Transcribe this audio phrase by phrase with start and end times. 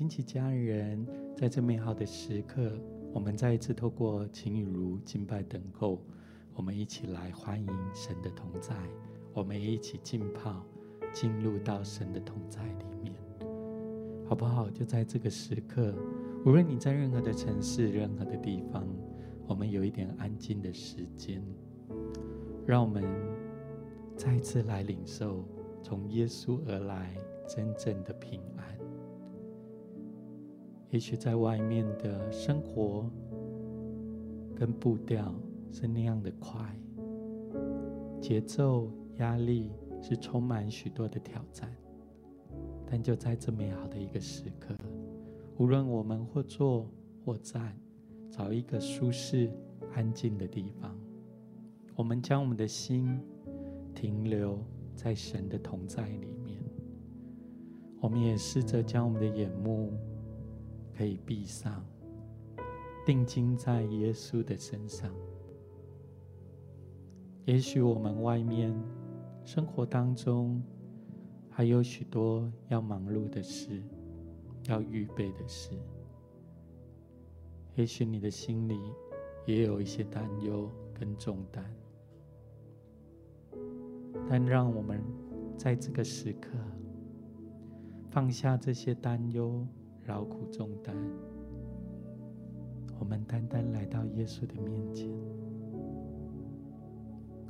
[0.00, 2.72] 亲戚家人，在这美好的时刻，
[3.12, 6.00] 我们再一次透过晴雨如敬拜等候，
[6.54, 8.74] 我们一起来欢迎神的同在，
[9.34, 10.64] 我们也一起浸泡，
[11.12, 13.14] 进入到神的同在里面，
[14.26, 14.70] 好不好？
[14.70, 15.94] 就在这个时刻，
[16.46, 18.88] 无论你在任何的城市、任何的地方，
[19.46, 21.44] 我们有一点安静的时间，
[22.66, 23.04] 让我们
[24.16, 25.44] 再一次来领受
[25.82, 27.14] 从耶稣而来
[27.46, 28.18] 真正的。
[30.90, 33.08] 也许在外面的生活
[34.56, 35.32] 跟步调
[35.70, 36.76] 是那样的快，
[38.20, 39.70] 节奏、压力
[40.02, 41.72] 是充满许多的挑战，
[42.84, 44.74] 但就在这美好的一个时刻，
[45.58, 46.90] 无论我们或坐
[47.24, 47.78] 或站，
[48.28, 49.48] 找一个舒适、
[49.94, 50.98] 安静的地方，
[51.94, 53.20] 我们将我们的心
[53.94, 54.58] 停留
[54.96, 56.60] 在神的同在里面。
[58.00, 59.92] 我们也试着将我们的眼目。
[61.00, 61.82] 可以闭上，
[63.06, 65.10] 定睛在耶稣的身上。
[67.46, 68.78] 也许我们外面
[69.42, 70.62] 生活当中
[71.48, 73.82] 还有许多要忙碌的事，
[74.68, 75.70] 要预备的事。
[77.76, 78.78] 也许你的心里
[79.46, 81.64] 也有一些担忧跟重担，
[84.28, 85.02] 但让我们
[85.56, 86.50] 在这个时刻
[88.10, 89.66] 放下这些担忧。
[90.06, 90.96] 劳苦重担，
[92.98, 95.08] 我们单单来到耶稣的面前。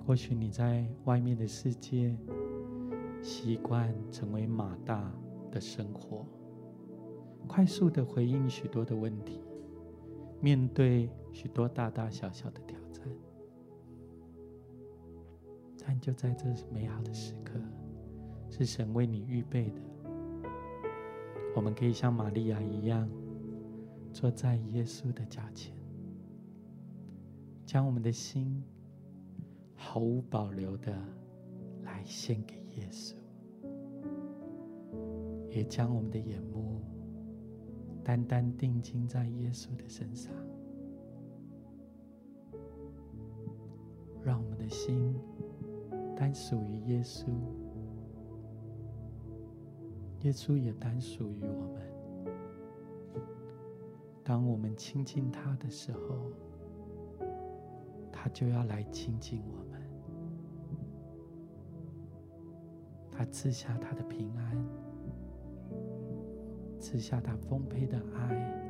[0.07, 2.17] 或许你在外面的世界
[3.23, 5.13] 习惯成为马大
[5.51, 6.27] 的生活，
[7.47, 9.41] 快速的回应许多的问题，
[10.41, 13.05] 面对许多大大小小的挑战。
[15.79, 17.59] 但就在这美好的时刻，
[18.49, 19.81] 是神为你预备的。
[21.55, 23.09] 我们可以像玛利亚一样，
[24.13, 25.75] 坐在耶稣的脚前，
[27.67, 28.63] 将我们的心
[29.75, 30.97] 毫无保留的
[31.83, 33.15] 来献给耶稣，
[35.51, 36.81] 也将我们的眼目
[38.03, 40.33] 单单定睛在耶稣的身上，
[44.25, 45.15] 让我们的心
[46.17, 47.27] 单属于耶稣。
[50.23, 51.83] 耶稣也单属于我们。
[54.23, 56.31] 当我们亲近他的时候，
[58.13, 59.81] 他就要来亲近我们。
[63.11, 64.57] 他赐下他的平安，
[66.79, 68.70] 赐下他丰沛的爱，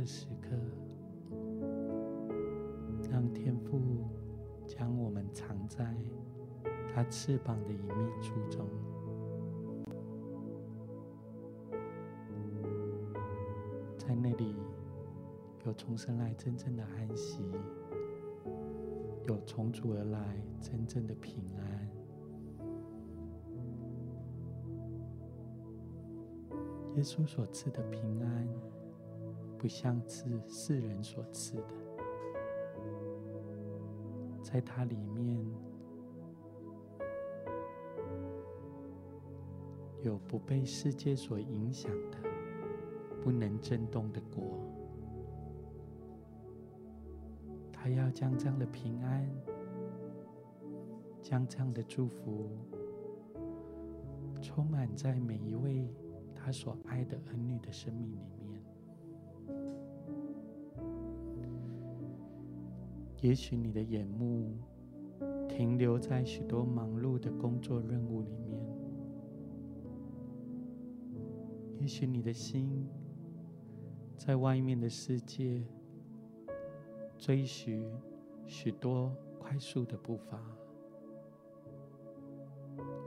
[0.00, 0.48] 这时刻，
[3.10, 3.78] 让天父
[4.66, 5.94] 将我们藏在
[6.88, 8.66] 他翅膀的隐秘处中，
[13.98, 14.54] 在那里
[15.66, 17.44] 有重生来真正的安息，
[19.28, 21.90] 有从主而来真正的平安。
[26.96, 28.48] 耶稣所赐的平安。
[29.60, 31.74] 不像是世人所赐的，
[34.42, 35.38] 在它里面
[40.02, 42.16] 有不被世界所影响的、
[43.22, 44.58] 不能震动的国。
[47.70, 49.30] 他要将这样的平安、
[51.20, 52.48] 将这样的祝福
[54.40, 55.86] 充满在每一位
[56.34, 58.39] 他所爱的儿女的生命里。
[63.20, 64.56] 也许你的眼目
[65.48, 68.58] 停留在许多忙碌的工作任务里面，
[71.80, 72.88] 也许你的心
[74.16, 75.62] 在外面的世界
[77.18, 77.84] 追寻
[78.46, 80.40] 许多快速的步伐。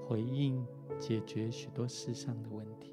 [0.06, 0.63] 回应
[1.00, 2.93] 解决许多世上的问题，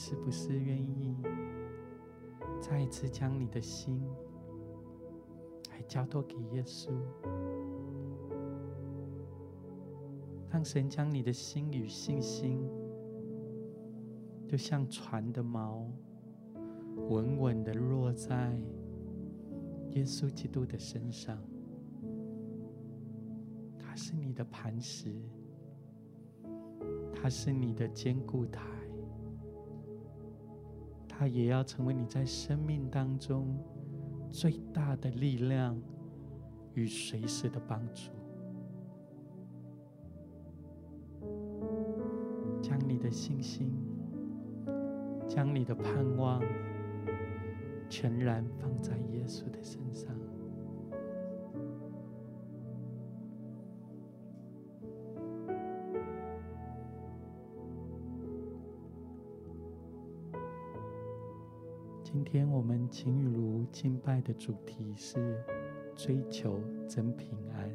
[0.00, 1.16] 是不是愿意
[2.60, 4.00] 再一次将你的心
[5.72, 6.92] 来交托给耶稣，
[10.52, 12.60] 让神将你的心与信心，
[14.46, 15.82] 就像船的锚，
[17.08, 18.56] 稳稳的落在。
[19.92, 21.36] 耶稣基督的身上，
[23.78, 25.12] 他是你的磐石，
[27.12, 28.62] 他是你的坚固台，
[31.18, 33.58] 他也要成为你在生命当中
[34.30, 35.76] 最大的力量
[36.74, 38.12] 与随时的帮助。
[42.62, 43.74] 将你的信心，
[45.26, 46.40] 将你的盼望。
[47.90, 50.14] 全然放在耶稣的身上。
[62.10, 65.44] 今天我们晴雨如敬拜的主题是
[65.94, 66.58] 追求
[66.88, 67.70] 真平安。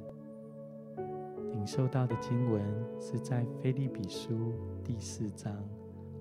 [1.51, 2.63] 领受到的经文
[2.99, 4.51] 是在腓立比书
[4.83, 5.55] 第四章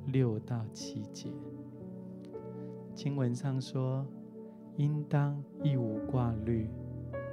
[0.09, 1.31] 六到七节。
[2.94, 4.06] 经文上说
[4.76, 6.69] ：“应当一无挂虑，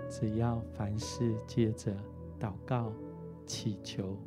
[0.08, 1.94] 只要凡事借着
[2.40, 2.94] 祷告、
[3.46, 4.18] 祈求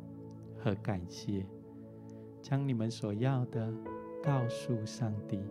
[0.59, 1.47] 和感谢，
[2.43, 3.73] 将你们所要的
[4.21, 5.41] 告诉上帝。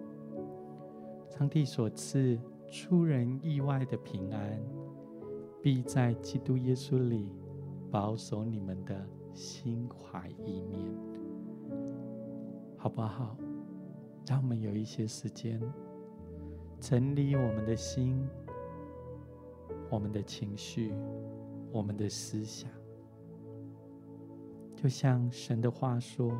[1.38, 2.38] 上帝所赐
[2.70, 4.62] 出人意外的平安，
[5.62, 7.32] 必在基督耶稣里
[7.90, 10.94] 保守你们的心怀意念，
[12.76, 13.34] 好不好？”
[14.28, 15.60] 让我们有一些时间
[16.78, 18.22] 整理我们的心、
[19.90, 20.92] 我们的情绪、
[21.72, 22.70] 我们的思想，
[24.76, 26.30] 就像神的话说：“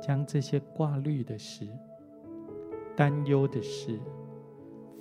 [0.00, 1.68] 将这些挂虑的事、
[2.96, 3.98] 担忧的事、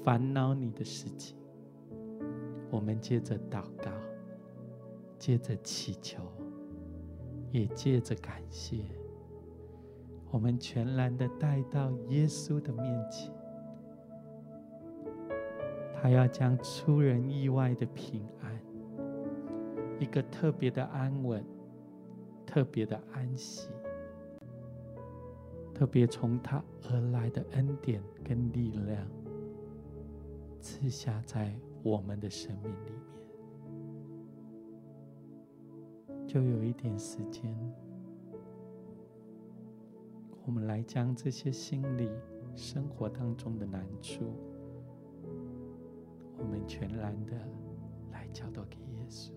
[0.03, 1.37] 烦恼你的事情，
[2.69, 3.91] 我们接着祷告，
[5.19, 6.23] 接着祈求，
[7.51, 8.83] 也借着感谢。”
[10.31, 13.29] 我们全然的带到耶稣的面前，
[15.93, 18.57] 他要将出人意外的平安，
[19.99, 21.43] 一个特别的安稳，
[22.45, 23.67] 特别的安息，
[25.81, 29.03] 特别从他而来的恩典跟力量，
[30.59, 32.91] 赐下在我们的生命里
[36.07, 37.51] 面，就有一点时间。
[40.45, 42.07] 我们来将这些心里
[42.53, 44.35] 生活当中的难处，
[46.37, 47.33] 我们全然的
[48.11, 49.31] 来交托给耶稣。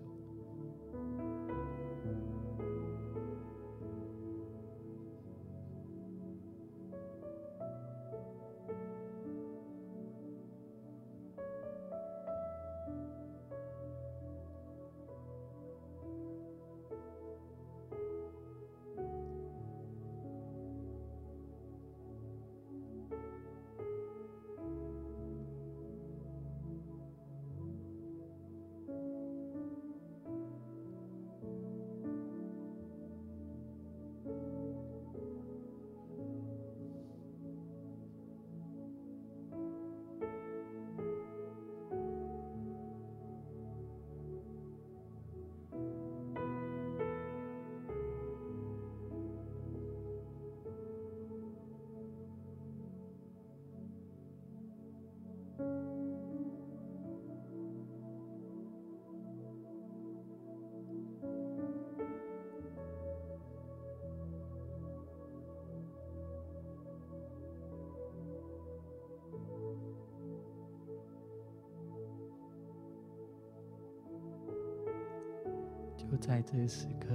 [76.25, 77.13] 在这个时刻，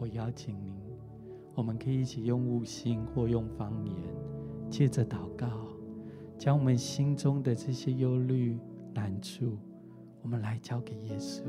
[0.00, 0.74] 我邀请您，
[1.54, 3.94] 我们可以一起用悟性或用方言，
[4.68, 5.46] 借着祷告，
[6.36, 8.58] 将我们心中的这些忧虑、
[8.92, 9.56] 难处，
[10.22, 11.42] 我们来交给耶稣。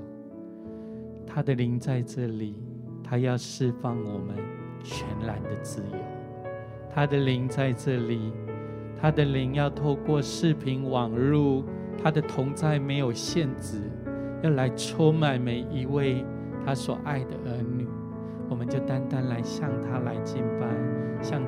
[1.25, 2.61] 他的灵在这里，
[3.03, 4.37] 他要释放我们
[4.83, 5.97] 全然的自由。
[6.91, 8.31] 他的灵在这里，
[8.95, 11.63] 他的灵要透过视频网络，
[11.97, 13.81] 他的同在没有限制，
[14.43, 16.23] 要来充满每一位
[16.69, 17.87] 他所爱的儿女。
[18.47, 20.67] 我们就单单来向他来敬拜，
[21.19, 21.43] 向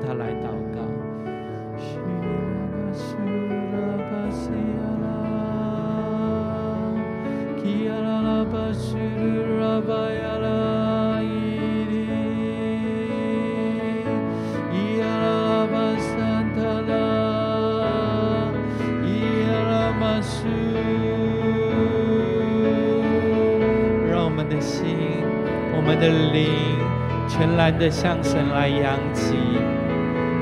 [27.61, 29.35] 然的向神来扬起，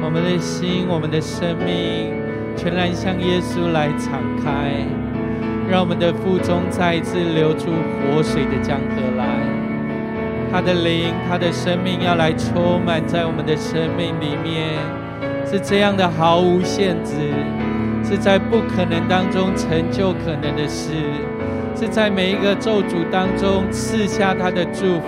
[0.02, 2.14] 我们的心，我们的生命，
[2.56, 4.72] 全然向耶稣来敞开，
[5.70, 9.26] 让我们的腹中再一次流出活水的江河来。
[10.50, 14.80] 他的灵，他的生命要来充满在我们的生命里面，
[15.46, 17.16] 是这样的毫无限制，
[18.02, 20.94] 是在不可能当中成就可能的事，
[21.76, 25.08] 是在每一个咒诅当中赐下他的祝福。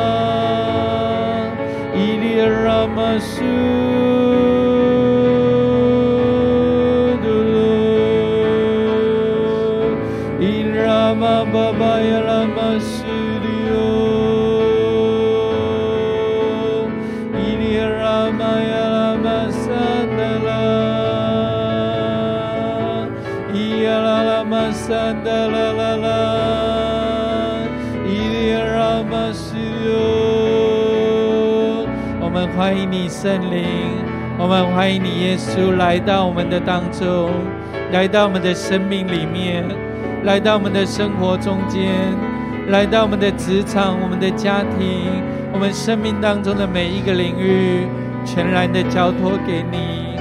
[32.33, 33.65] 我们欢迎你，圣灵！
[34.39, 37.29] 我们欢迎你，耶稣，来到我们的当中，
[37.91, 39.65] 来到我们的生命里面，
[40.23, 41.91] 来到我们的生活中间，
[42.69, 45.11] 来到我们的职场、我们的家庭、
[45.51, 47.85] 我们生命当中的每一个领域，
[48.23, 50.15] 全然的交托给你。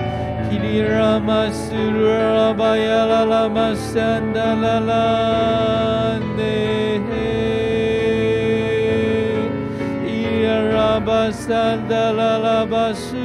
[11.33, 13.17] 山达拉拉巴苏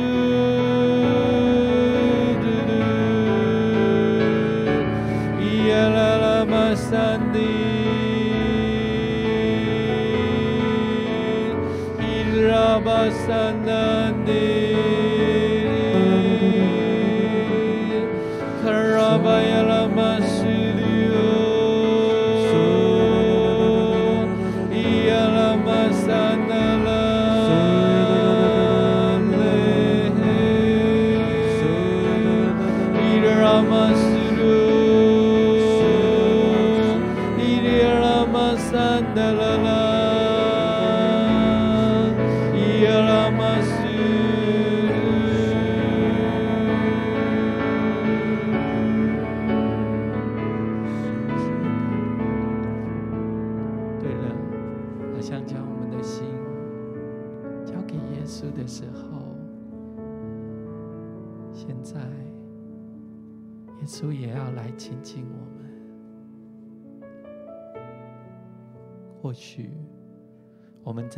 [2.41, 2.45] 嘟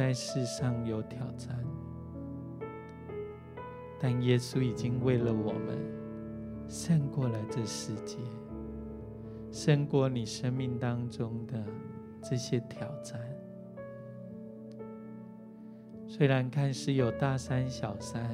[0.07, 1.53] 在世上有挑战，
[3.99, 5.77] 但耶稣已经为了我们
[6.65, 8.15] 胜过了这世界，
[9.51, 11.61] 胜过你生命当中的
[12.23, 13.19] 这些挑战。
[16.07, 18.33] 虽然看似有大山小山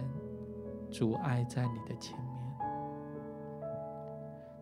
[0.92, 2.70] 阻碍在你的前面，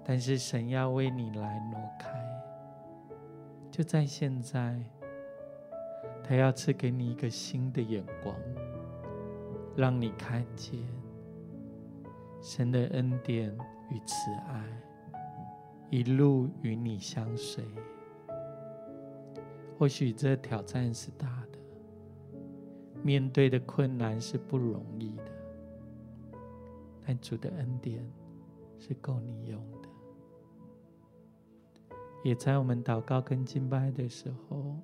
[0.06, 2.10] 但是神要为你来挪开，
[3.70, 4.82] 就在现在。
[6.32, 8.34] 他要赐给你一个新的眼光，
[9.76, 10.80] 让你看见
[12.42, 13.54] 神的恩典
[13.90, 14.66] 与慈爱，
[15.90, 17.66] 一路与你相随。
[19.78, 21.60] 或许这挑战是大的，
[23.04, 25.32] 面对的困难是不容易的，
[27.06, 28.10] 但主的恩典
[28.80, 29.90] 是够你用的。
[32.24, 34.78] 也在我们祷告跟敬拜的时候。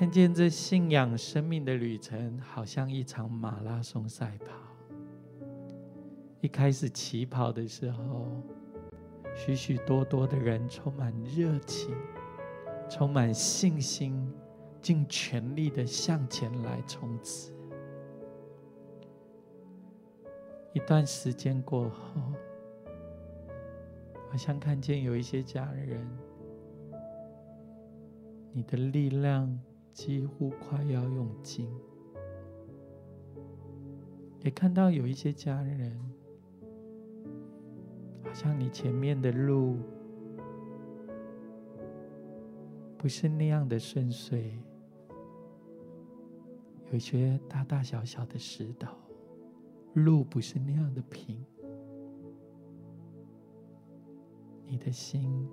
[0.00, 4.56] 看见这信仰生命的旅程，好像一场马拉松赛跑。
[6.40, 8.26] 一开始起跑的时候，
[9.36, 11.94] 许许多多的人充满热情，
[12.88, 14.32] 充满信心，
[14.80, 17.52] 尽全力的向前来冲刺。
[20.72, 22.22] 一段时间过后，
[24.30, 26.08] 好像看见有一些家人，
[28.50, 29.60] 你的力量
[29.92, 31.66] 几乎快要用尽；
[34.42, 35.98] 也看到有一些家人，
[38.24, 39.76] 好像你前面的路
[42.96, 44.52] 不是那样的顺遂，
[46.90, 48.88] 有一些大大小小的石头。
[49.94, 51.44] 路不是那样的平，
[54.64, 55.48] 你的心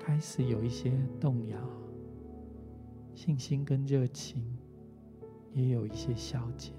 [0.00, 1.56] 开始有一些动摇，
[3.16, 4.44] 信心跟热情
[5.54, 6.74] 也有一些消减，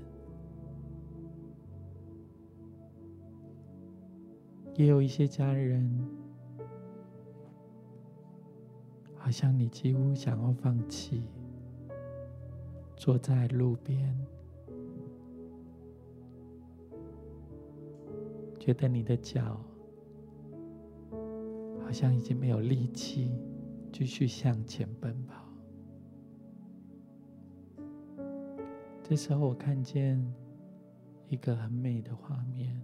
[4.75, 6.07] 也有一些家人，
[9.15, 11.23] 好像你几乎想要放弃，
[12.95, 14.15] 坐在路边。
[18.59, 19.59] 觉得你的脚
[21.83, 23.31] 好像已经没有力气
[23.91, 25.46] 继续向前奔跑。
[29.09, 30.21] 这时候，我看见
[31.29, 32.77] 一个很美的画面，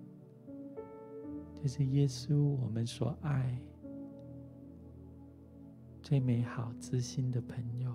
[1.61, 3.59] 就是耶稣，我们所爱、
[6.01, 7.93] 最美好、知心的朋友，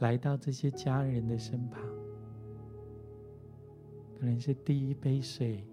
[0.00, 1.80] 来到这些家人的身旁，
[4.18, 5.64] 可能是第一杯水。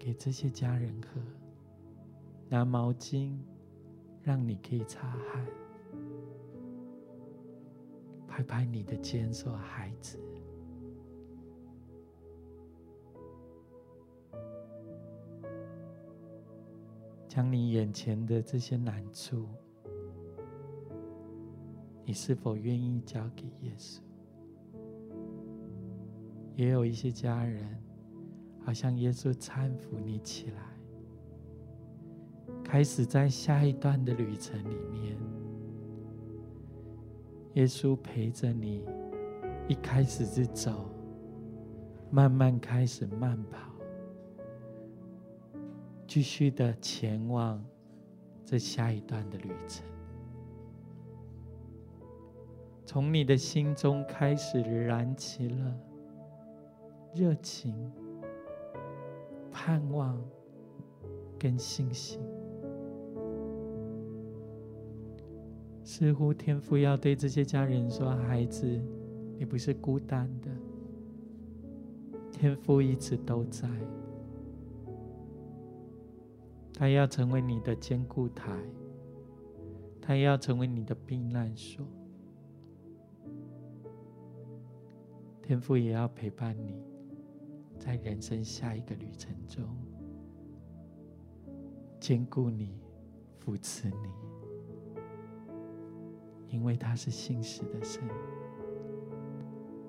[0.00, 1.20] 给这些家人喝，
[2.48, 3.36] 拿毛巾
[4.22, 5.46] 让你可以擦汗，
[8.36, 10.18] 拍拍你的肩说：“孩子，
[17.26, 19.48] 将你眼前的这些难处，
[22.04, 24.00] 你是否愿意交给耶稣？”
[26.56, 27.74] 也有一些家人。
[28.60, 30.60] 好像耶稣搀扶你起来，
[32.64, 35.16] 开始在下一段的旅程里面，
[37.56, 38.84] 耶稣陪着你，
[39.66, 40.90] 一开始是走，
[42.10, 43.72] 慢慢开始慢跑，
[46.06, 47.64] 继续的前往
[48.44, 49.86] 这下一段的旅程，
[52.84, 55.80] 从你的心中开始燃起了
[57.14, 57.90] 热情。
[59.58, 60.22] 盼望
[61.38, 62.20] 跟信心，
[65.86, 68.66] 似乎天父要对这些家人说：“孩子，
[69.38, 70.50] 你不是孤单的，
[72.32, 73.68] 天父一直都在，
[76.74, 78.52] 他要成为你的坚固台，
[80.00, 81.86] 他要成为你的避难所，
[85.40, 86.82] 天父也要陪伴你。”
[87.78, 89.64] 在人生下一个旅程中，
[92.00, 92.80] 坚固你，
[93.38, 94.08] 扶持你，
[96.48, 98.02] 因为他是信实的神。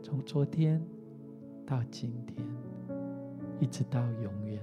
[0.02, 0.82] 从昨天
[1.66, 2.48] 到今天，
[3.60, 4.62] 一直到永远，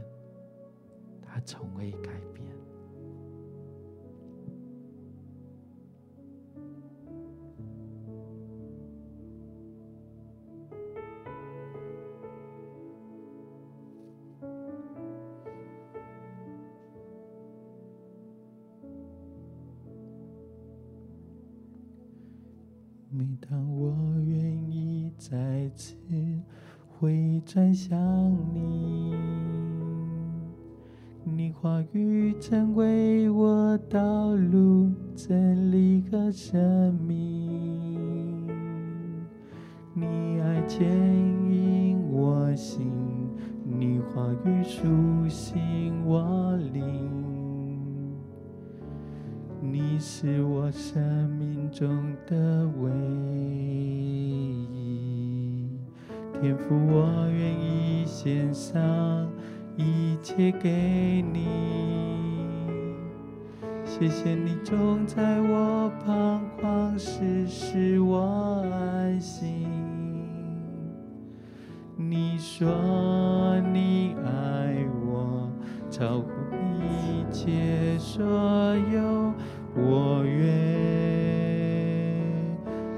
[1.20, 2.46] 他从未改变。
[27.54, 27.96] 回转向
[28.52, 29.14] 你，
[31.22, 38.48] 你话语成为我道路真理和生命，
[39.92, 40.84] 你爱牵
[41.48, 42.90] 引我心，
[43.64, 47.08] 你话语苏醒我灵。
[49.62, 51.88] 你是我生命中
[52.26, 52.90] 的唯
[54.66, 54.68] 一，
[56.40, 57.30] 天父，我
[58.24, 59.28] 献上
[59.76, 61.46] 一切给你。
[63.84, 69.68] 谢谢你总在我彷徨时使我安心。
[71.98, 72.66] 你说
[73.74, 74.74] 你爱
[75.06, 75.46] 我，
[75.90, 76.30] 超乎
[76.80, 79.34] 一切所有。
[79.76, 80.48] 我愿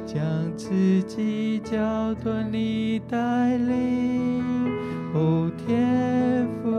[0.07, 0.25] 将
[0.57, 4.16] 自己交托你带领。
[5.57, 6.71] 天父，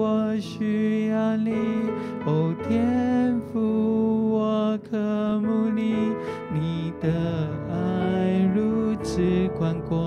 [0.00, 1.50] 我需要你。
[2.24, 4.96] 哦，天父，我渴
[5.40, 6.12] 慕你。
[6.54, 7.08] 你的
[7.70, 9.22] 爱如此
[9.58, 10.01] 宽阔，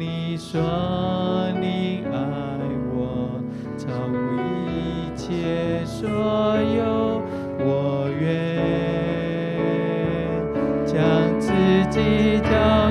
[0.00, 0.58] 你说
[1.60, 2.16] 你爱
[2.90, 3.38] 我，
[3.76, 4.16] 超乎
[4.66, 7.20] 一切所有，
[7.58, 8.24] 我愿
[10.86, 10.96] 将
[11.38, 11.52] 自
[11.90, 12.90] 己交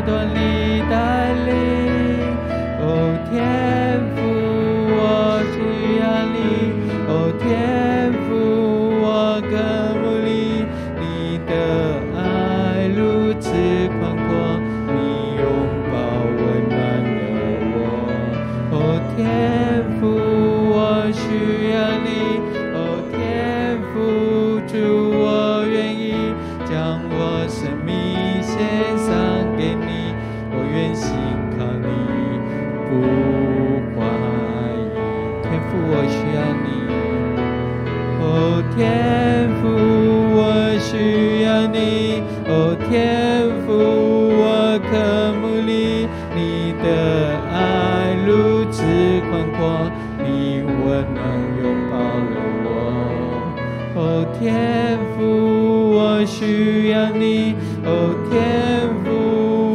[56.39, 59.11] 需要你，哦，天赋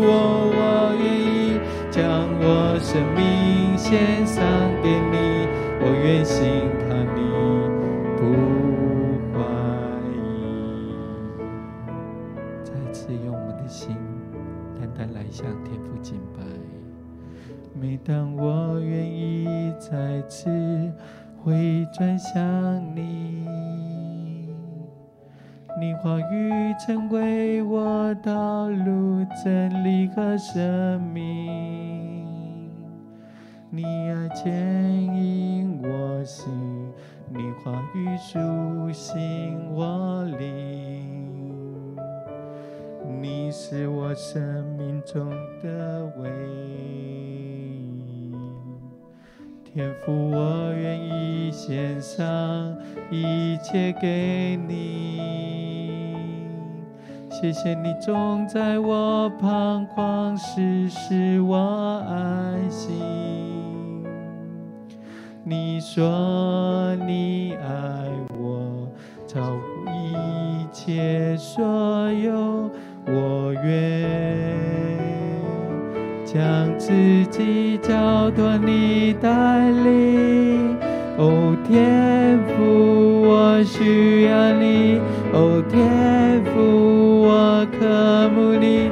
[0.01, 0.09] 我，
[0.57, 2.01] 我愿意将
[2.41, 4.41] 我生命献上
[4.83, 5.45] 给你，
[5.83, 7.21] 我愿心靠你，
[8.17, 8.19] 不
[9.35, 9.37] 怀
[10.17, 10.17] 疑。
[12.65, 13.95] 再次用我们的心，
[14.81, 16.41] 单单来向天父敬拜。
[17.79, 20.49] 每当我愿意再次
[21.43, 22.64] 回转向。
[26.05, 32.69] 话语成为我道路真理和生命，
[33.71, 36.53] 你爱牵引我行，
[37.31, 41.97] 你话语舒心我灵，
[43.23, 45.31] 你是我生命中
[45.63, 46.31] 的唯
[46.69, 48.35] 一
[49.65, 52.77] 天赋，我愿意献上
[53.11, 55.54] 一切给你。
[57.41, 61.57] 谢谢你总在我彷徨时使我
[62.09, 63.03] 安心。
[65.43, 68.07] 你说你爱
[68.39, 68.89] 我，
[69.27, 69.59] 超乎
[69.91, 71.65] 一切所
[72.13, 72.71] 有，
[73.09, 74.09] 我愿
[76.25, 76.39] 将
[76.79, 76.93] 自
[77.33, 80.79] 己交托你带领。
[81.19, 85.01] 哦，天父，我需要你。
[85.33, 87.04] 哦，天父。
[87.85, 87.91] 我
[88.25, 88.91] 渴慕你，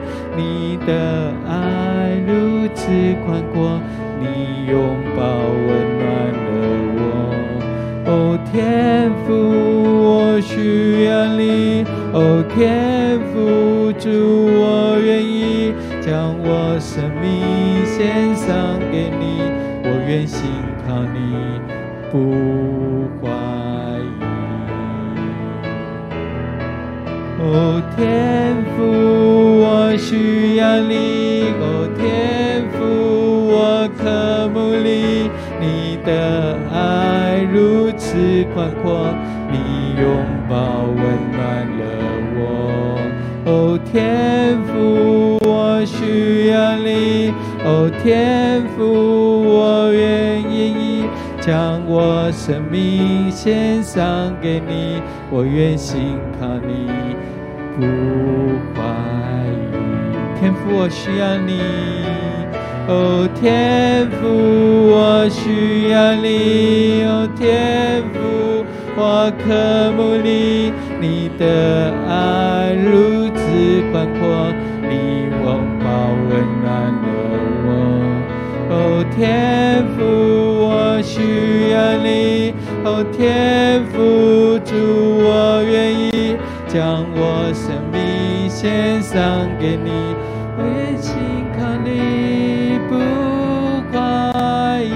[0.87, 2.91] 的爱如此
[3.25, 3.81] 宽阔，
[4.21, 4.77] 你拥
[5.17, 6.05] 抱温暖
[6.37, 6.45] 了
[6.99, 7.01] 我。
[8.07, 9.33] 哦，天父，
[10.05, 11.85] 我需要你。
[12.13, 14.11] 哦，天父，主，
[14.61, 19.41] 我愿意将我生命献上给你，
[19.85, 20.45] 我愿信
[20.87, 21.19] 靠你，
[22.11, 22.13] 不
[23.23, 23.31] 怀
[23.99, 24.21] 疑。
[27.45, 31.53] 哦，天父，我需要你。
[31.61, 32.79] 哦，天父，
[33.49, 35.31] 我渴慕你，
[35.61, 37.83] 你的爱如。
[37.95, 39.07] 此宽阔，
[39.51, 40.05] 你拥
[40.49, 40.97] 抱温
[41.33, 41.39] 暖
[41.79, 41.83] 了
[42.35, 42.41] 我。
[43.47, 47.33] 哦，天父，我需要你。
[47.65, 48.83] 哦，天父，
[49.45, 51.05] 我愿意
[51.41, 55.01] 将我生命献上给你。
[55.31, 56.89] 我愿心靠你，
[57.77, 57.83] 不
[58.75, 58.81] 怀
[59.51, 59.73] 疑。
[60.39, 61.51] 天父，我需要你。
[62.89, 64.19] 哦，天父，
[64.91, 67.05] 我需要你。
[67.05, 68.65] 哦，天父，
[68.97, 70.73] 我渴慕你。
[71.01, 73.41] 你的爱如此
[73.91, 75.45] 宽阔，你拥
[75.81, 75.87] 抱
[76.29, 76.31] 温
[76.63, 76.67] 暖
[77.03, 77.05] 了
[77.65, 77.69] 我。
[78.71, 78.75] 哦，
[79.17, 80.01] 天父，
[80.69, 82.53] 我需要你。
[82.85, 84.75] 哦，天父，主，
[85.25, 86.12] 我愿意
[86.73, 89.91] 将我生命献上给你。
[90.57, 91.13] 我愿心
[91.53, 92.81] 靠你。
[92.89, 92.97] 不
[93.93, 94.91] 怀疑，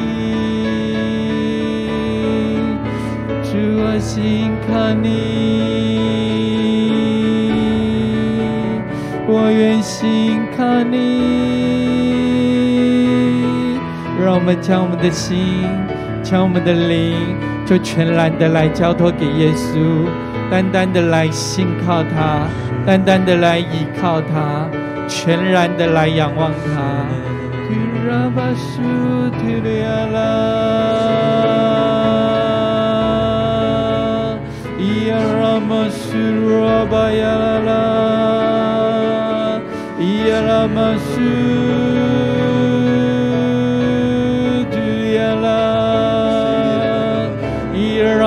[3.43, 5.11] 只我心靠你，
[9.29, 10.97] 我愿心靠你。
[14.25, 15.37] 让我们将我们的心，
[16.23, 17.37] 将我们的灵，
[17.67, 20.07] 就全然的来交托给耶稣，
[20.51, 22.47] 单单的来信靠他，
[22.87, 24.69] 单单的来依靠他，
[25.09, 26.77] 全然的来仰望他。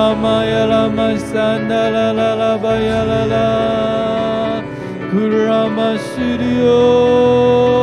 [0.00, 3.20] Ramaya la la, Lala Bayala
[5.12, 7.79] Kurama Studio.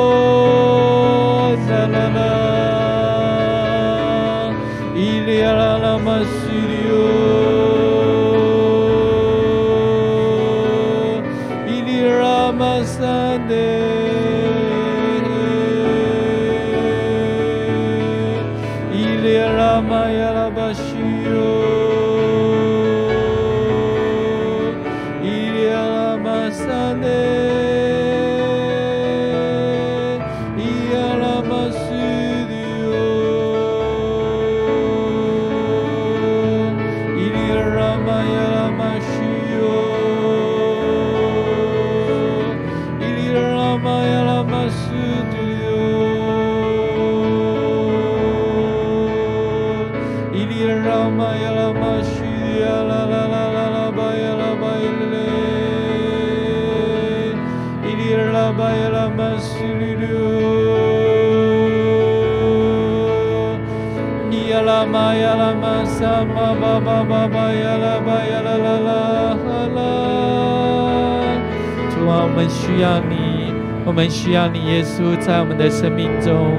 [73.97, 76.53] 我们需要你，耶稣在我们的生命中，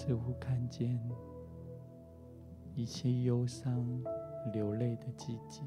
[0.07, 0.97] 似乎看见
[2.77, 3.85] 一切忧伤、
[4.53, 5.63] 流泪的季节。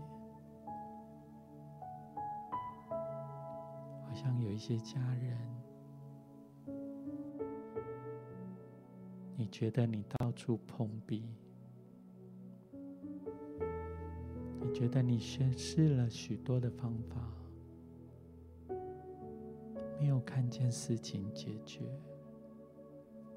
[2.90, 5.38] 好像有一些家人，
[9.36, 11.26] 你觉得你到处碰壁，
[14.62, 17.18] 你觉得你学试了许多的方法，
[20.00, 21.82] 没有看见事情解决，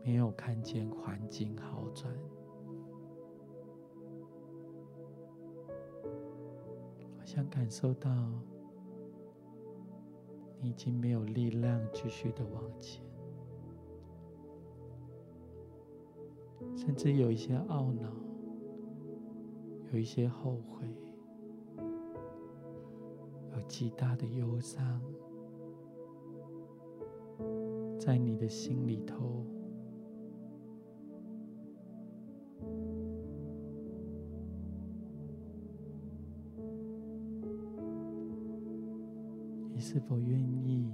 [0.04, 2.12] 没有看见环境好转，
[7.18, 8.10] 好像感受到。
[10.60, 13.04] 你已经没有力量继续的往前，
[16.76, 18.12] 甚至有一些懊恼，
[19.92, 20.86] 有一些后悔，
[23.52, 25.02] 有极大的忧伤，
[27.98, 29.44] 在你的心里头。
[39.92, 40.90] 是否愿意，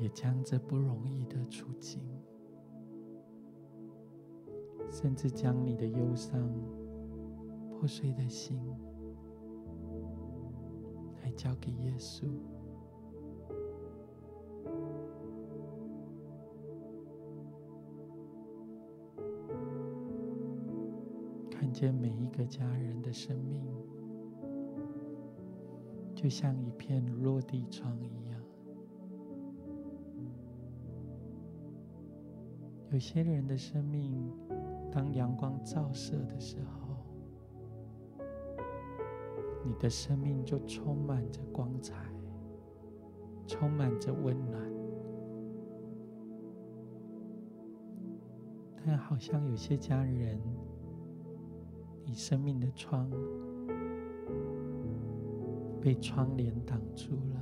[0.00, 2.02] 也将这不容易的处境，
[4.90, 6.52] 甚至将你的忧伤、
[7.70, 8.60] 破碎的心，
[11.22, 12.26] 来交给耶稣，
[21.48, 23.64] 看见每一个家人的生命。
[26.26, 28.42] 就像一片落地窗一样，
[32.90, 34.28] 有些人的生命，
[34.90, 36.96] 当阳光照射的时候，
[39.64, 41.94] 你的生命就充满着光彩，
[43.46, 44.60] 充满着温暖。
[48.84, 50.40] 但好像有些家人，
[52.04, 53.08] 你生命的窗。
[55.86, 57.40] 被窗帘挡住了，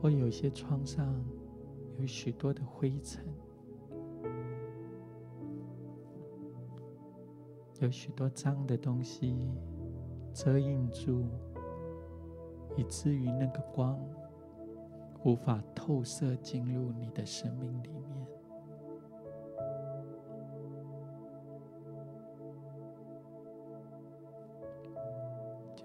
[0.00, 1.22] 或有些窗上
[1.98, 3.22] 有许多的灰尘，
[7.82, 9.50] 有许多脏的东西
[10.32, 11.26] 遮荫住，
[12.78, 14.00] 以至于那个光
[15.26, 17.95] 无法透射进入你的生命里。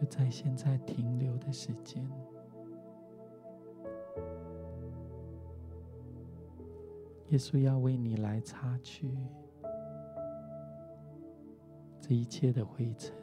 [0.01, 2.03] 就在现在停留的时间，
[7.29, 9.15] 耶稣要为你来擦去
[11.99, 13.13] 这一切的灰尘，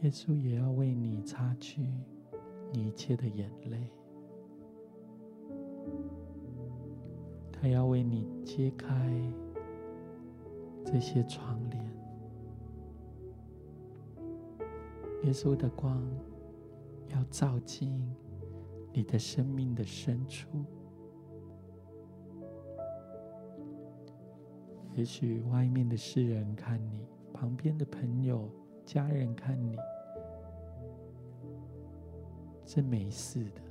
[0.00, 1.86] 耶稣也要为你擦去
[2.72, 3.90] 你一切的眼泪，
[7.52, 9.12] 他要为你揭开
[10.82, 11.83] 这些窗帘。
[15.24, 16.02] 耶稣的光
[17.08, 17.98] 要照进
[18.92, 20.48] 你的生命的深处。
[24.92, 28.48] 也许外面的世人看你，旁边的朋友、
[28.84, 29.76] 家人看你
[32.66, 33.62] 是没事的，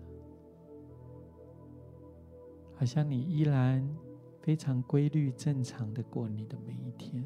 [2.75, 3.87] 好像你依然
[4.41, 7.23] 非常规律、正常的过你的每一天。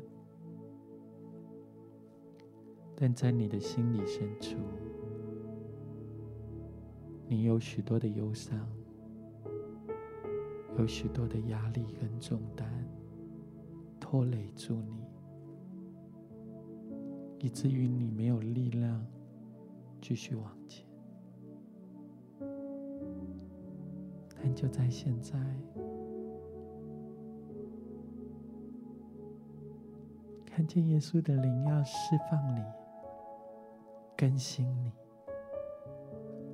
[2.99, 4.57] 但在你的心里深处，
[7.27, 8.67] 你有许多的忧伤，
[10.79, 12.67] 有许多的压力跟重担
[13.99, 15.05] 拖累住你，
[17.37, 19.05] 以至于你没有力量
[20.01, 20.83] 继续往前。
[24.35, 25.37] 但就在现在，
[30.47, 32.63] 看见耶稣的灵要释放你。
[34.17, 34.91] 更新你，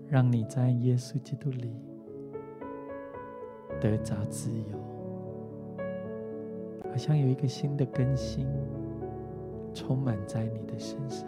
[0.10, 1.74] 让你在耶稣基督里
[3.80, 4.78] 得着自由，
[6.92, 8.46] 好像有一个新的更新
[9.74, 11.26] 充满在你的身上。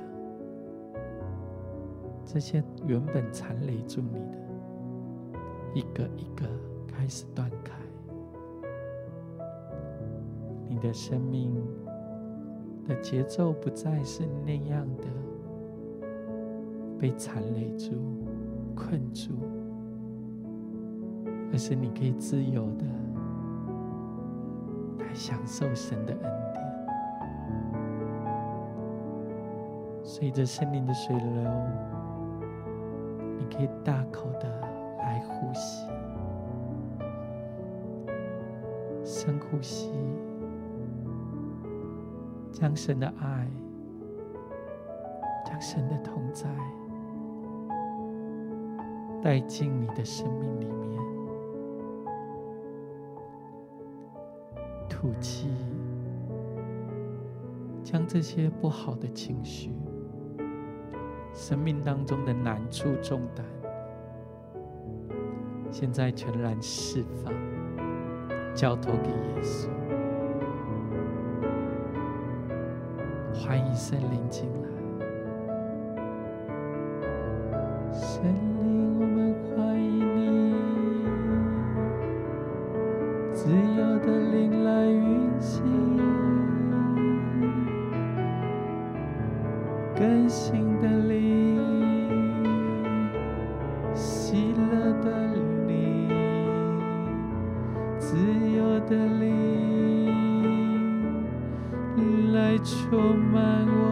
[2.26, 4.38] 这些原本缠累住你的，
[5.74, 6.46] 一个一个
[6.86, 7.74] 开始断开。
[10.68, 11.56] 你的生命
[12.86, 15.06] 的节奏不再是那样的。
[16.98, 17.92] 被缠累住、
[18.76, 19.34] 困住，
[21.52, 22.86] 而是你可以自由的
[25.00, 26.22] 来享受神的恩
[26.54, 26.66] 典。
[30.04, 31.52] 随着森林的水流，
[33.38, 34.50] 你可以大口的
[35.00, 35.88] 来呼吸，
[39.04, 39.92] 深呼吸，
[42.52, 43.48] 将神的爱。
[45.48, 46.50] 将神的同在
[49.26, 51.02] 带进你的生命里面，
[54.88, 55.50] 吐气，
[57.84, 59.72] 将这些不好的情绪、
[61.34, 63.44] 生命当中的难处、重担，
[65.72, 67.34] 现在全然释放，
[68.54, 69.70] 交托给耶稣。
[73.34, 74.75] 欢迎圣灵进来。
[98.16, 100.08] 自由的灵
[102.32, 103.92] 来充满我。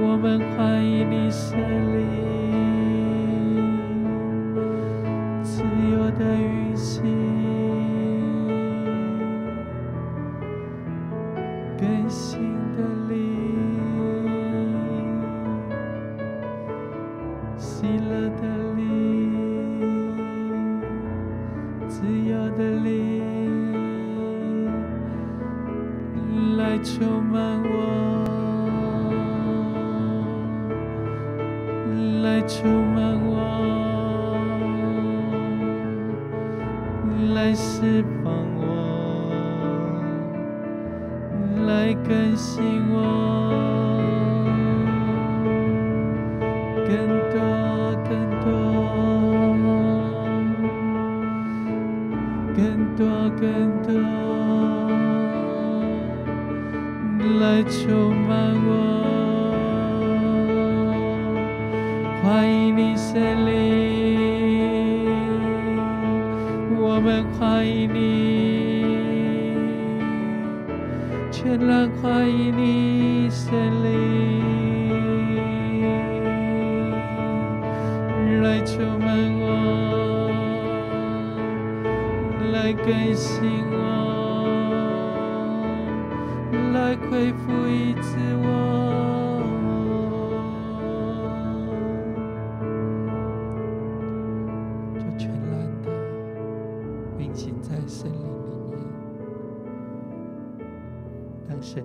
[0.00, 1.58] 我们欢迎你，神
[1.98, 2.21] 灵。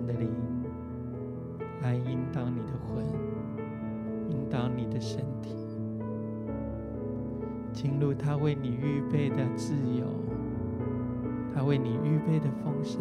[0.06, 0.30] 的灵
[1.82, 3.04] 来引导你的魂，
[4.30, 5.54] 引导你的身体，
[7.72, 10.06] 进入他为你预备的自由，
[11.54, 13.00] 他为你预备的丰盛。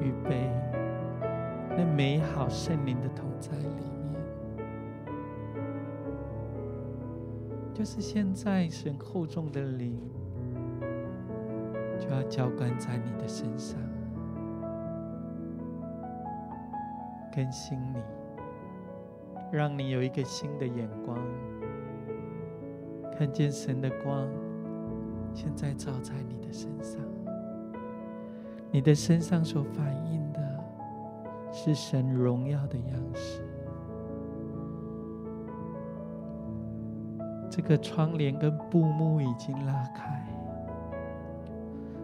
[0.00, 0.50] 预备
[1.76, 4.20] 那美好圣灵的同在里面，
[7.74, 9.98] 就是现在神厚重的灵。
[11.98, 13.80] 就要浇灌在你的身上。
[17.36, 17.98] 更新你，
[19.52, 21.18] 让你有一个新的眼光，
[23.12, 24.26] 看见神的光，
[25.34, 26.98] 现在照在你的身上，
[28.70, 30.40] 你的身上所反映的
[31.52, 33.42] 是神荣耀的样式。
[37.50, 40.26] 这个窗帘跟布幕已经拉开，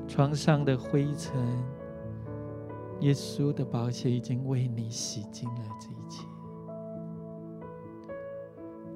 [0.06, 1.32] 床上的灰尘，
[3.03, 6.24] 耶稣的宝血已经为你洗净了这一切。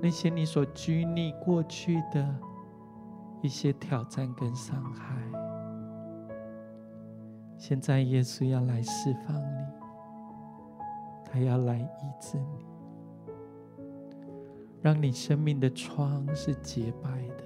[0.01, 2.35] 那些你所拘泥过去的
[3.43, 5.17] 一些挑战跟伤害，
[7.59, 9.67] 现在耶稣要来释放你，
[11.25, 12.65] 他要来医治你。
[14.83, 17.43] 让你生命的窗是洁白的，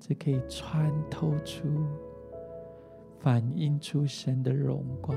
[0.00, 1.68] 这可以穿透出、
[3.20, 5.14] 反映出神的荣光，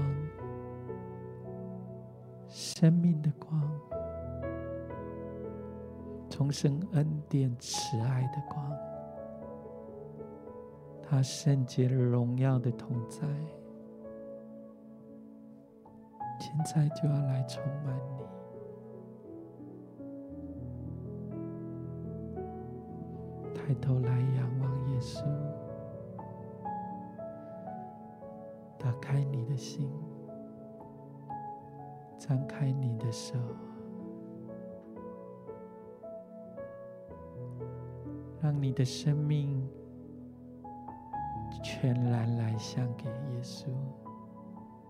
[2.50, 3.64] 生命的光，
[6.30, 8.72] 重生恩典慈爱的光，
[11.02, 13.26] 他圣洁荣耀的同在，
[16.40, 18.24] 现在就要来充满你。
[23.54, 25.24] 抬头来仰望耶稣，
[28.84, 29.90] 打开你的心，
[32.18, 33.36] 张开你的手，
[38.42, 39.66] 让你的生命
[41.64, 43.68] 全然来向给耶稣，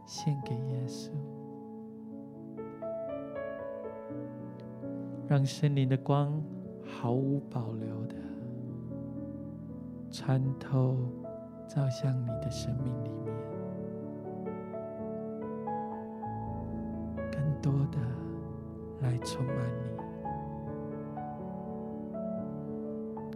[0.07, 1.11] 献给耶稣，
[5.27, 6.41] 让圣灵的光
[6.83, 8.15] 毫无保留的。
[10.09, 10.97] 穿透，
[11.67, 13.33] 照向你的生命里面，
[17.63, 17.97] 多的
[19.01, 19.87] 来充满你，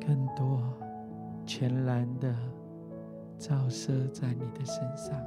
[0.05, 0.61] 更多
[1.45, 2.35] 全然的
[3.37, 5.17] 照射在你的身上，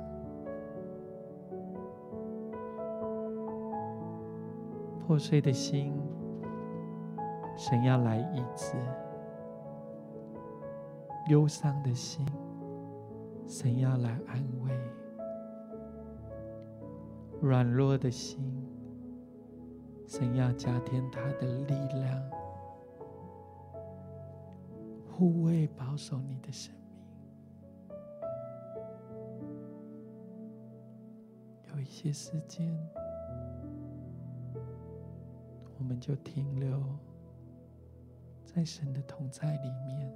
[5.07, 5.99] 破碎的心，
[7.57, 8.75] 神要来医治。
[11.29, 12.27] 忧伤的心，
[13.47, 14.71] 神要来安慰；
[17.41, 18.60] 软弱的心，
[20.11, 22.31] 神要加添他的力量，
[25.09, 27.97] 护卫保守你的生命。
[31.73, 32.77] 有一些时间，
[35.79, 36.83] 我们就停留
[38.45, 40.13] 在神的同在里面。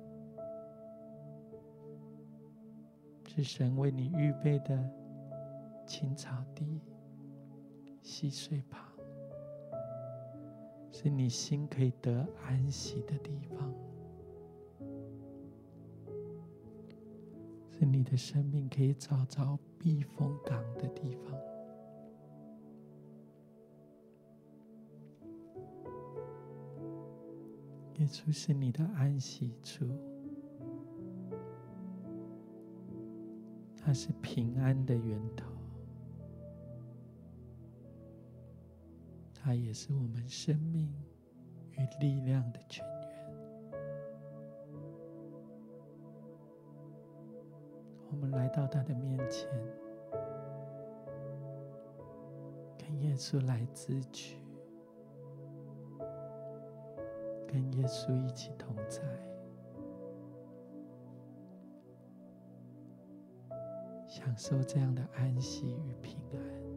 [3.26, 4.76] 是神为你预备的
[5.86, 6.80] 青草地、
[8.00, 8.93] 溪水旁，
[11.04, 13.74] 是你心可以得安息的地方，
[17.68, 21.38] 是你的生命可以找着避风港的地方。
[27.98, 29.86] 耶稣是你的安息处。
[33.76, 35.53] 它是平安的源头，
[39.44, 40.90] 它也是我们生命
[41.72, 43.10] 与力量的泉源。
[48.10, 49.46] 我们来到他的面前，
[52.78, 54.38] 跟耶稣来支取，
[57.46, 59.02] 跟耶稣一起同在。
[64.08, 66.73] 享受这样的安息与平安。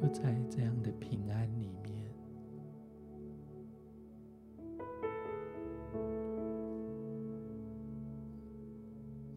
[0.00, 1.92] 就在这样的平安里面，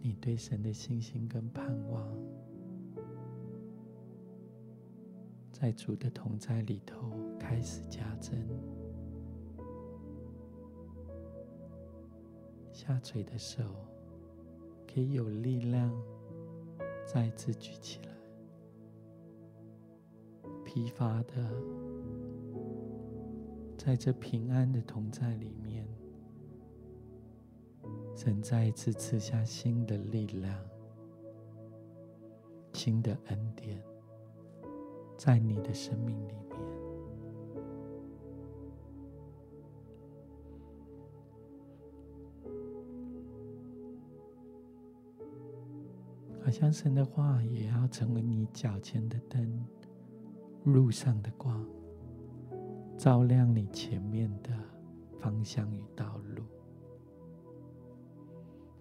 [0.03, 2.07] 你对神的信心跟盼望，
[5.51, 8.37] 在主的同在里头开始加增。
[12.71, 13.63] 下垂的手
[14.87, 15.91] 可以有力量
[17.11, 18.20] 再次举起来。
[20.73, 21.33] 疲乏的，
[23.77, 25.85] 在这平安的同在里面，
[28.15, 30.57] 神再一次赐下新的力量、
[32.71, 33.83] 新的恩典，
[35.17, 36.57] 在你的生命里面，
[46.41, 49.65] 好像神的话也要成为你脚前的灯。
[50.63, 51.65] 路上的光，
[52.95, 54.51] 照亮你前面的
[55.19, 56.43] 方向与道路。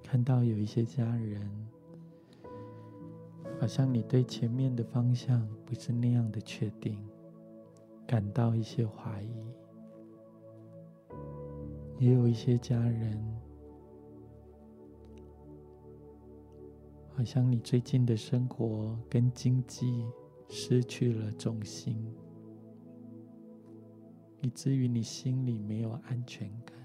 [0.03, 1.69] 看到有一些家人，
[3.59, 6.99] 好像你对前面的方向不是那样的确定，
[8.07, 9.55] 感到一些怀疑。
[11.99, 13.23] 也有一些家人，
[17.15, 20.05] 好像你最近的生活跟经济。
[20.53, 22.13] 失去了重心，
[24.41, 26.77] 以至于你心里没有安全感，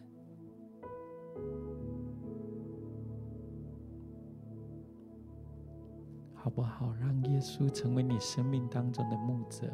[6.36, 6.94] 好不好？
[6.94, 9.68] 让耶稣成为你生命当中的牧者，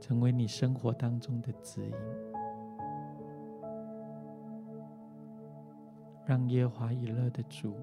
[0.00, 1.94] 成为你生活当中的指引，
[6.26, 7.74] 让耶华以勒的主。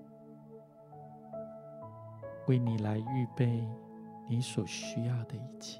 [2.50, 3.64] 为你来预备
[4.28, 5.80] 你所需要的一切，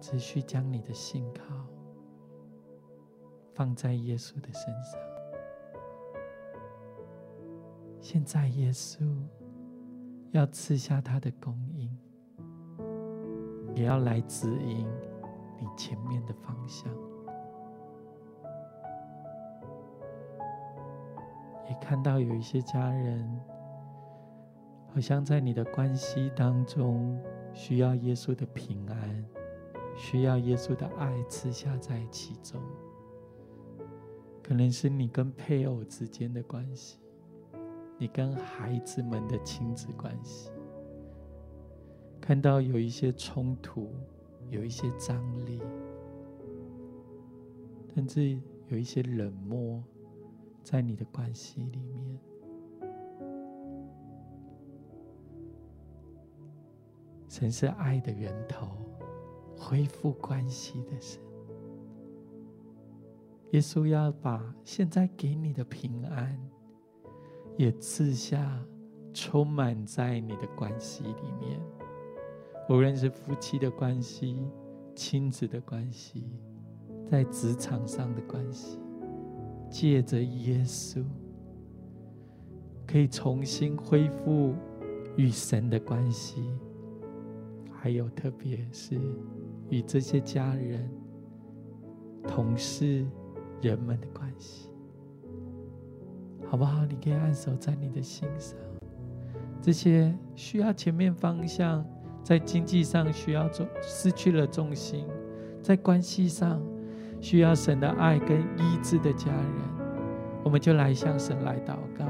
[0.00, 1.42] 只需将你的信靠
[3.52, 5.00] 放在耶稣的身上。
[8.00, 9.04] 现在，耶稣
[10.30, 11.98] 要赐下他的供应，
[13.74, 14.86] 也要来指引
[15.58, 16.88] 你前面的方向。
[21.68, 23.40] 也看到有一些家人，
[24.92, 27.20] 好像在你的关系当中，
[27.52, 29.24] 需要耶稣的平安，
[29.96, 32.60] 需要耶稣的爱赐下在其中。
[34.42, 36.98] 可能是你跟配偶之间的关系，
[37.98, 40.50] 你跟孩子们的亲子关系，
[42.20, 43.92] 看到有一些冲突，
[44.50, 45.60] 有一些张力，
[47.92, 48.38] 甚至
[48.68, 49.82] 有一些冷漠。
[50.66, 52.18] 在你的关系里面，
[57.28, 58.76] 神是爱的源头，
[59.56, 61.22] 恢复关系的神。
[63.52, 66.36] 耶稣要把现在给你的平安，
[67.56, 68.60] 也赐下，
[69.14, 71.60] 充满在你的关系里面。
[72.68, 74.44] 无论是夫妻的关系、
[74.96, 76.24] 亲子的关系，
[77.08, 78.80] 在职场上的关系。
[79.70, 81.02] 借着耶稣，
[82.86, 84.54] 可以重新恢复
[85.16, 86.42] 与神的关系，
[87.72, 88.98] 还有特别是
[89.68, 90.88] 与这些家人、
[92.26, 93.04] 同事、
[93.60, 94.70] 人们的关系，
[96.46, 96.84] 好不好？
[96.86, 98.56] 你可以按手在你的心上。
[99.60, 101.84] 这些需要前面方向，
[102.22, 105.06] 在经济上需要重失去了重心，
[105.62, 106.62] 在关系上。
[107.20, 109.86] 需要神的爱跟医治的家人，
[110.42, 112.04] 我们就来向神来祷告，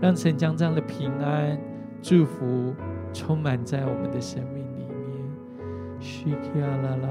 [0.00, 1.58] 让神将这样的平安、
[2.02, 2.74] 祝福
[3.12, 4.92] 充满在我们的生命里面。
[6.50, 7.08] 呀啦啦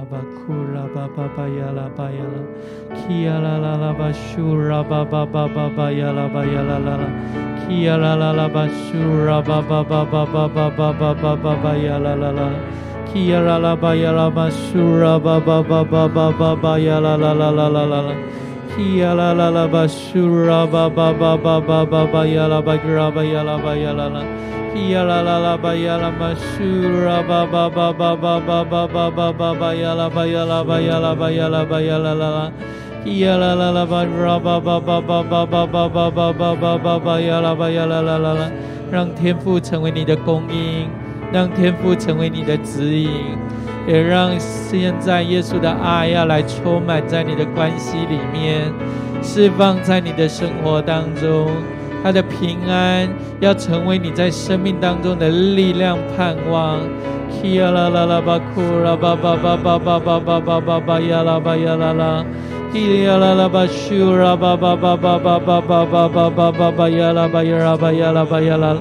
[13.14, 18.16] 吧呀啦吧苏啦吧吧吧吧吧吧吧呀啦啦啦啦啦啦啦，
[18.97, 24.24] 呀啦啦啦吧苏啦吧吧吧吧吧吧吧呀啦吧格啦吧呀啦吧呀啦啦，
[24.89, 26.64] 呀啦啦啦吧呀啦吧苏
[27.05, 32.51] 啦吧吧吧吧吧吧吧吧吧吧吧呀啦吧呀啦吧呀啦吧呀啦吧呀啦啦啦，
[33.03, 38.49] 呀啦啦啦吧啦吧吧吧吧吧吧吧吧吧吧吧吧吧呀啦吧呀啦啦啦啦，
[38.89, 41.01] 让天赋成为你的供应。
[41.32, 43.10] 让天父成为你的指引，
[43.88, 48.72] 也让现在耶稣的爱要来充满在你的关系里面，
[49.24, 51.50] 释放在你的生活当中，
[52.04, 53.08] 他的平安
[53.40, 56.80] 要成为你在生命当中的力量盼望。
[57.44, 62.24] 呀啦啦啦巴库啦巴巴巴巴巴巴巴巴巴巴呀啦巴呀啦啦，
[62.76, 68.78] 呀啦啦巴修啦巴巴巴巴巴巴巴巴巴巴巴巴呀啦巴呀啦巴呀啦巴呀啦，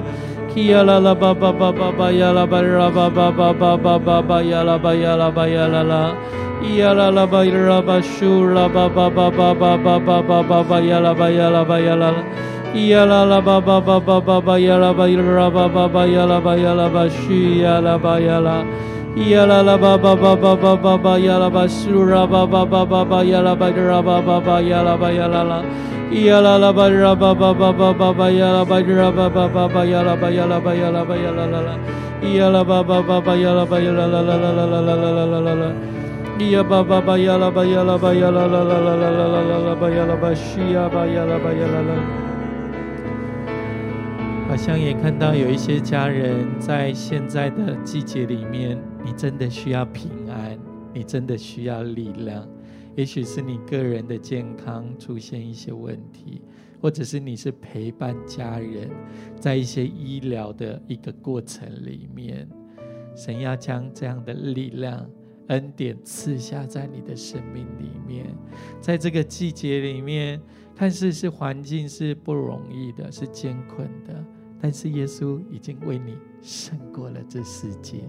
[0.55, 6.11] 呀啦啦巴巴巴巴巴呀啦巴啦巴巴巴巴巴巴巴呀啦巴呀啦巴呀啦啦，
[6.75, 12.13] 呀啦啦巴呀啦巴修啦巴巴巴巴巴巴巴巴巴巴呀啦巴呀啦巴呀啦。
[12.73, 18.63] 呀啦啦吧吧吧吧吧吧呀啦吧呀啦吧吧吧呀啦吧呀啦吧须呀啦吧呀啦，
[19.15, 23.23] 呀啦啦吧吧吧吧吧吧吧呀啦吧苏啦吧吧吧吧吧
[26.11, 31.77] 呀啦啦吧呀啦啦，呀啦啦吧呀吧吧吧吧吧吧呀啦吧呀吧吧吧吧呀啦吧呀啦吧呀啦吧呀啦啦啦，
[32.27, 35.71] 呀啦吧吧吧吧呀啦吧呀啦啦啦啦啦啦啦啦啦啦啦，
[36.51, 41.95] 呀吧吧吧呀啦吧呀啦吧呀啦啦啦啦啦啦啦啦吧呀啦吧须呀吧呀啦吧呀啦啦。
[44.49, 50.59] 好像也看到有一些家人在现在的季节里面，你真的需要平安，
[50.93, 52.45] 你真的需要力量。
[52.95, 56.41] 也许是你个人的健康出现一些问题，
[56.81, 58.89] 或者是你是陪伴家人
[59.39, 62.47] 在一些医疗的一个过程里面，
[63.15, 65.09] 神要将这样的力量、
[65.47, 68.25] 恩典赐下在你的生命里面。
[68.81, 70.41] 在这个季节里面，
[70.75, 74.25] 看似是环境是不容易的，是艰困的。
[74.59, 78.03] 但是耶稣已经为你胜过了这世界，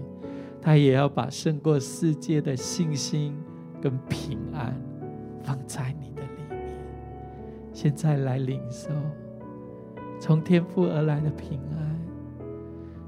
[0.61, 3.35] 他也要把胜过世界的信心
[3.83, 4.73] 跟平安
[5.43, 6.73] 放在你的里面。
[7.73, 8.91] 现在来领受
[10.21, 11.99] 从天父而来的平安，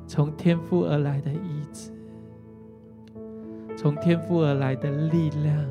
[0.05, 1.91] 从天父而来的医治，
[3.77, 5.65] 从天父而来的力量，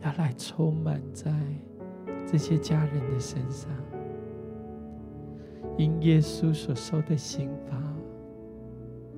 [0.00, 1.30] 要来充满在
[2.26, 3.70] 这些家人的身上。
[5.76, 7.76] 因耶稣所受的刑罚，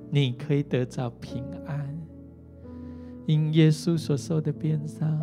[0.09, 1.86] 你可以得着平安；
[3.27, 5.19] 因耶稣所受的鞭伤，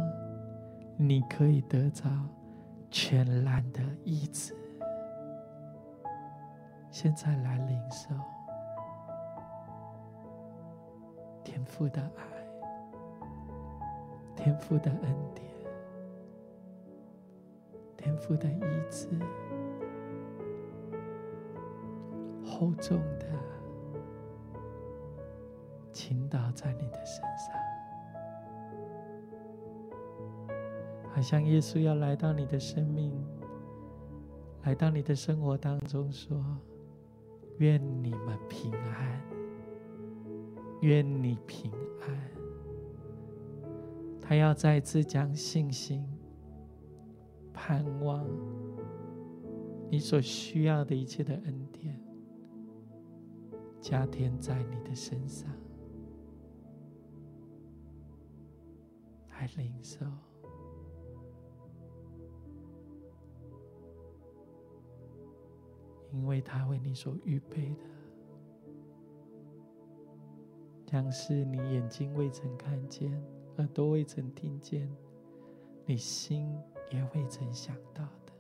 [0.98, 2.04] 你可以得着
[2.90, 4.54] 全然的医治。
[6.90, 8.10] 现在来领受
[11.42, 12.22] 天父的爱，
[14.36, 15.46] 天父的恩典，
[17.96, 19.08] 天父的医治。
[22.44, 23.26] 厚重的
[25.90, 27.63] 倾倒在你的身上，
[31.14, 33.12] 好像耶稣要来到你的生命，
[34.64, 36.44] 来到你的生活当中，说
[37.58, 39.22] ：“愿你们平安，
[40.80, 42.30] 愿你平安。”
[44.20, 46.04] 他要再次将信心、
[47.52, 48.26] 盼望，
[49.88, 52.00] 你所需要的一切的恩典。
[53.80, 55.48] 加添在你的身上，
[59.28, 60.06] 来领受，
[66.14, 67.84] 因为他为你所预备的，
[70.86, 73.12] 将是你眼睛未曾看见，
[73.56, 74.88] 耳朵未曾听见，
[75.84, 76.56] 你心
[76.92, 78.32] 也未曾想到的。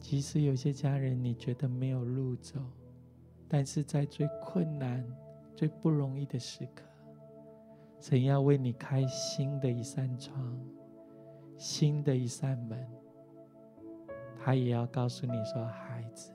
[0.00, 2.60] 即使有些家人你觉得没有路走，
[3.48, 5.06] 但是在最困难、
[5.54, 6.84] 最不容易的时刻，
[8.00, 10.60] 神要为你开新的一扇窗、
[11.56, 12.86] 新的一扇门，
[14.38, 16.32] 他也要告诉你说：“孩子，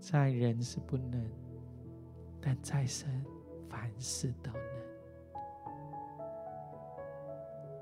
[0.00, 1.30] 在人是不能，
[2.40, 3.24] 但在神
[3.68, 4.62] 凡事都能。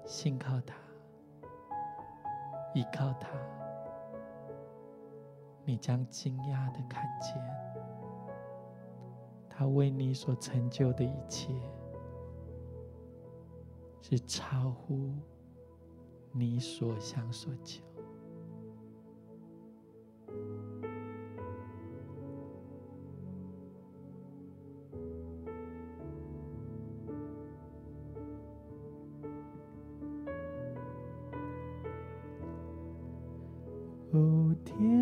[0.05, 0.75] 信靠他。”
[2.73, 3.29] 依靠他，
[5.65, 7.35] 你将惊讶的看见，
[9.49, 11.53] 他为你所成就的一切，
[14.03, 15.13] 是超乎
[16.33, 17.83] 你所想所求。
[34.13, 35.00] 哦，天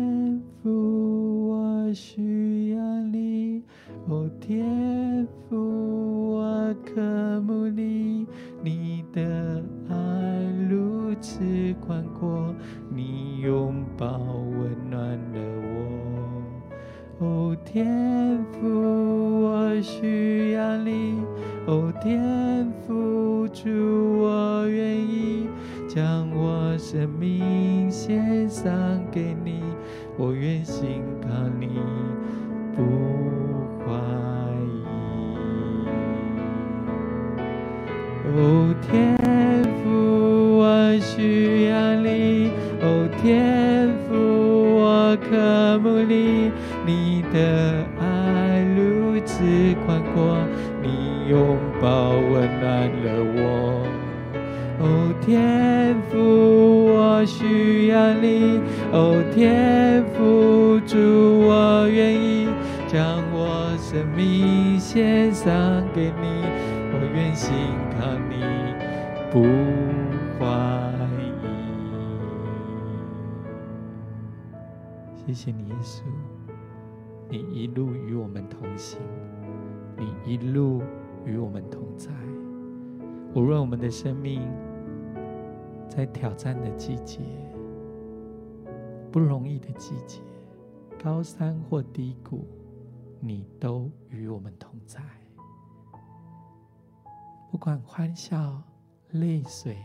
[11.85, 12.53] 宽阔，
[12.89, 15.39] 你拥抱温暖了
[17.19, 17.25] 我。
[17.25, 18.67] 哦，天父，
[19.43, 21.21] 我需要你。
[21.65, 22.21] 哦，天
[59.39, 60.97] 天父，主，
[61.47, 62.49] 我愿意
[62.89, 66.43] 将我生命献上给你，
[66.91, 67.53] 我愿心
[67.95, 68.43] 靠你，
[69.31, 69.39] 不
[70.37, 70.45] 怀
[71.15, 71.31] 疑。
[75.15, 76.01] 谢谢你，耶稣，
[77.29, 78.99] 你一路与我们同行，
[79.95, 80.81] 你一路
[81.25, 82.09] 与我们同在。
[83.33, 84.41] 无论我们的生命
[85.87, 87.21] 在挑战的季节、
[89.11, 90.21] 不容易的季节、
[91.03, 92.45] 高山或低谷，
[93.19, 95.01] 你都与我们同在。
[97.51, 98.61] 不管欢笑、
[99.11, 99.77] 泪水，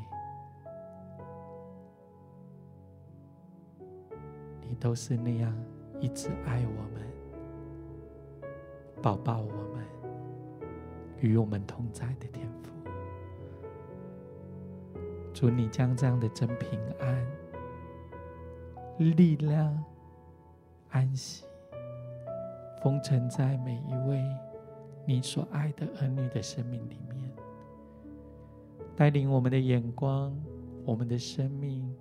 [4.69, 5.57] 你都是那样
[6.01, 7.03] 一直爱我们、
[9.03, 9.83] 抱抱我们、
[11.21, 12.71] 与我们同在的天父。
[15.33, 17.27] 主，你将这样的真平安、
[18.99, 19.85] 力量、
[20.91, 21.45] 安息，
[22.83, 24.23] 封存在每一位
[25.05, 27.31] 你所爱的儿女的生命里面，
[28.95, 30.33] 带领我们的眼光、
[30.85, 31.93] 我们的生命，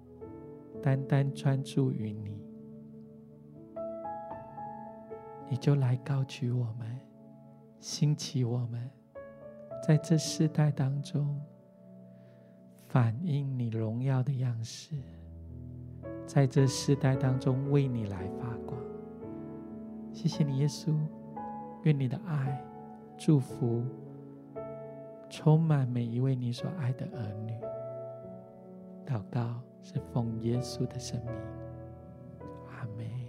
[0.82, 2.40] 单单专注于你，
[5.50, 7.00] 你就来高举我们，
[7.80, 8.90] 兴起我们，
[9.86, 11.42] 在这世代当中。
[12.86, 14.96] 反映你荣耀的样式，
[16.26, 18.80] 在这世代当中为你来发光。
[20.12, 20.94] 谢谢你，耶稣，
[21.84, 22.64] 愿你的爱、
[23.18, 23.84] 祝福
[25.30, 27.54] 充满每一位你所爱的儿女。
[29.06, 31.34] 祷告是奉耶稣的生命，
[32.70, 33.23] 阿门。